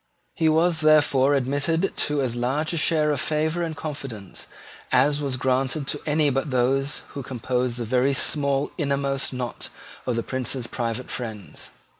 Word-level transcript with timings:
He 0.33 0.49
was 0.49 0.79
therefore 0.81 1.35
admitted 1.35 1.95
to 1.95 2.23
as 2.23 2.35
large 2.35 2.73
a 2.73 2.77
share 2.77 3.11
of 3.11 3.21
favour 3.21 3.61
and 3.61 3.77
confidence 3.77 4.47
as 4.91 5.21
was 5.21 5.37
granted 5.37 5.87
to 5.89 6.01
any 6.07 6.31
but 6.31 6.49
those 6.49 7.03
who 7.09 7.21
composed 7.21 7.77
the 7.77 7.85
very 7.85 8.15
small 8.15 8.71
inmost 8.79 9.31
knot 9.31 9.69
of 10.07 10.15
the 10.15 10.23
Prince's 10.23 10.65
private 10.65 11.11
friends. 11.11 11.69